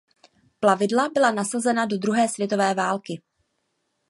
Plavidla 0.59 1.09
byla 1.09 1.31
nasazena 1.31 1.85
do 1.85 1.97
druhé 1.97 2.27
světové 2.27 2.73
války. 2.73 3.21